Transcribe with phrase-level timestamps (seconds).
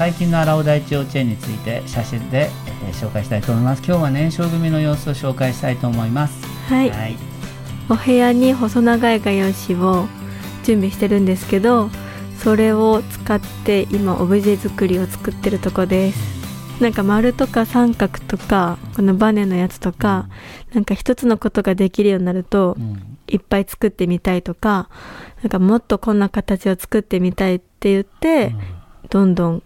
[0.00, 2.48] 最近の荒尾大地幼稚園について写真で、
[2.86, 3.82] えー、紹介したいと思います。
[3.86, 6.42] 今日は年少組の様子を紹介したいと思います。
[6.68, 7.16] はい、はい、
[7.90, 10.06] お部屋に細長い画用紙を
[10.64, 11.90] 準備してるんですけど
[12.42, 16.82] それを使って今オブジェ作りを作ってるとこです。
[16.82, 20.30] なんか丸とか三角とかこのバネのやつとか
[20.72, 22.78] なんか一つのことができるようになると、
[23.28, 24.88] いっぱい作ってみたいとか
[25.42, 28.54] なんかもっとこんな形を作ってみたいって言って、
[29.10, 29.62] どんどん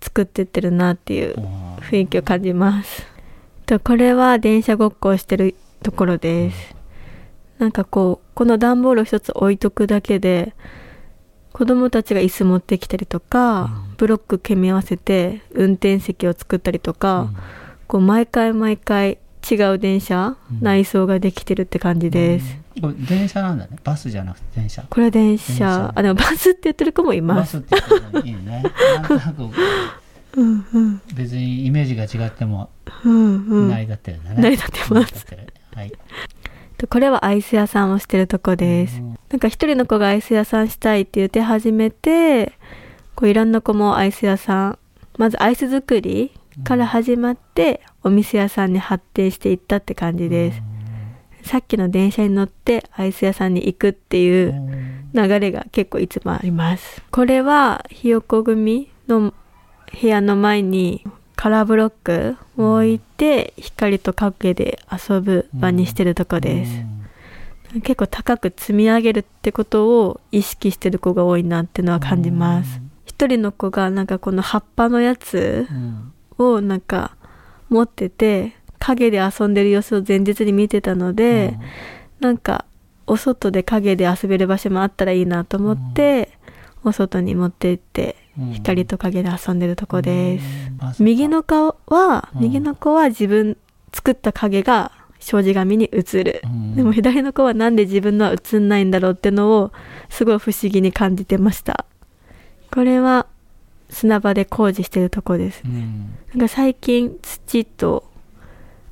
[0.00, 1.34] 作ってってるなっていう
[1.80, 3.06] 雰囲気を感じます。
[3.66, 6.74] とこれは電車ごっこをしてるところです。
[7.58, 10.54] なんかこうこの段ボールを一つ置いとくだけで
[11.52, 17.36] 子供たちが椅子持ってきたりとか、うん、ブロック組み合わせて運転席を作ったりとか、うん、
[17.86, 23.76] こう毎回毎回違う電車、うん、内装ができてるって感じです、これ電車なんだね。
[23.84, 24.82] バスじゃなくて電車。
[24.88, 25.92] これは電車。
[25.94, 27.60] あでもバスって言ってる子もいます。
[27.60, 28.62] バスって言ってるいいね。
[28.96, 29.42] なんとなく。
[30.36, 32.70] うんうん、別にイメージが違っても。
[33.04, 35.26] 成り立ってるんだね、成り立ってます、
[35.74, 35.92] はい、
[36.88, 39.00] これはアイス屋さんをしてるとこです。
[39.30, 42.52] なんか一人の子がアイス屋さんしたいって言って始めて、
[43.14, 44.78] こういろんな子もアイス屋さん、
[45.18, 46.32] まずアイス作り
[46.64, 50.62] から始まって、お店屋さんに発展していったって感じです。
[51.42, 54.54] さっきの電車に乗ってアイス屋さんに行くっていう
[55.14, 57.02] 流れが結構いつもあります。
[57.10, 59.32] これはひよこ組の
[60.00, 61.04] 部屋の前に
[61.36, 66.72] カラーブロックを置いて光と影で遊ぶ場にしてるとこです、
[67.82, 72.82] 結構高く積み上げるってことを意識してる子が多いなっていうのは感じます。
[73.06, 75.66] 一人の子がなんかこの葉っぱのやつ
[76.40, 77.16] をなんか
[77.68, 81.56] 持ってて影で遊んでる様子を前日に見てたので、
[82.20, 82.64] なんか
[83.06, 86.30] お外で影で遊べる場所もあったらいいなと思って、
[86.84, 88.16] お外に持って行って
[88.52, 90.44] 光と影で遊んでるとこです、
[90.98, 93.56] うん、右の顔は、右の子は自分
[93.92, 99.72] 作った影が障子紙に映る、うん、でも左の子はなんで自分のは映んないんだろうってのを
[100.08, 101.84] すごい不思議に感じてました。
[102.72, 103.26] これは
[103.90, 105.62] 砂場で工事してるとこです。
[105.64, 108.04] ね、うん、なんか最近土と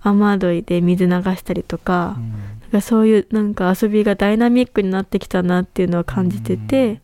[0.00, 2.16] 雨どいで水流したりとか,、
[2.62, 7.00] なんかそういうなんか遊びがダイナミックになってきたなっていうのを感じてて、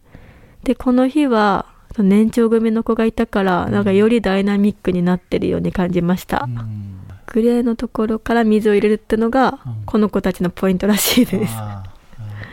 [0.62, 1.66] でこの日は
[1.98, 11.84] 年長組の子がいたからなんかよりダイナミックになってるように感じました、うん、グレーのところから水を入れるってのがこの子たちのポイントらしいです、あ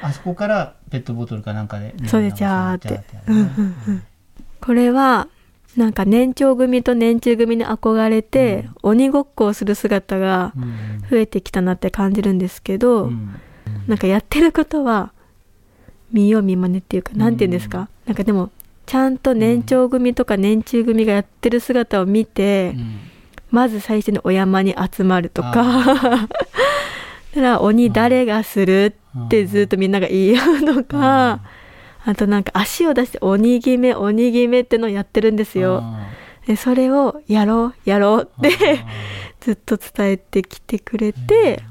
[0.03, 3.03] あそこからペットボトルかなんかでそうでジャーって、
[4.61, 5.27] これは
[5.77, 10.53] なんか年長組と年中組に憧れて、うん、鬼ごっこをする姿が
[11.09, 13.35] 増えてきたなって感じるんですけど、うん、
[13.87, 15.13] なんかやってることは
[16.11, 18.51] 見よう見まねっていうか何て言うんですか、なんかでも
[18.85, 22.99] ちゃんと年長組とか年中組がやってる姿を見て、うん、
[23.49, 26.27] まず最初にお山に集まるとか。
[27.31, 28.93] だから鬼誰がする
[29.25, 31.39] ってずっとみんなが言い合うのか、
[32.03, 35.83] あとなんか足を出して鬼決め鬼決めってのをやってるんですよ。
[36.47, 38.79] でそれをやろうやろうって
[39.39, 41.61] ずっと伝えてきてくれて、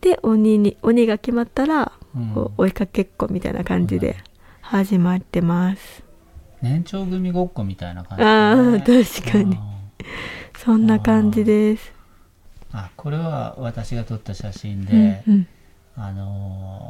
[0.00, 1.92] で鬼に鬼が決まったら
[2.34, 4.16] こう追いかけっこみたいな感じで
[4.60, 6.02] 始まってます。
[6.62, 9.58] 年長組ごっこみたいな感じ、ね、ああ確かに。
[10.58, 11.92] そんな感じです。
[12.72, 15.48] あこれは私が撮った写真で、うんうん、
[15.96, 16.89] あの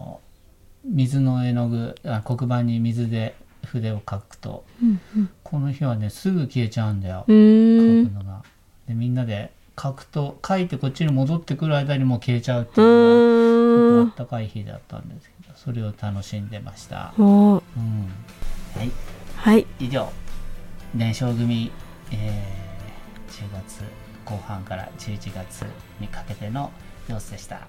[0.85, 7.25] 水の絵の具あ黒板に水で筆を描くと、うんうん、この日はねすぐ消えちゃうんだよ。
[7.29, 8.43] 描くのが。
[8.89, 17.15] でみんなで書くと書いてこっちに戻ってくる間にも消えちゃうっていうのがあったかい日だったんですけどそれを楽しんでました。
[17.19, 17.61] うん、は
[18.83, 18.91] い、
[19.37, 20.11] はい、以上
[20.95, 21.71] 年少組、
[22.13, 23.83] えー、10月
[24.25, 25.65] 後半から11月
[26.01, 26.73] にかけての
[27.09, 27.67] 様子でした。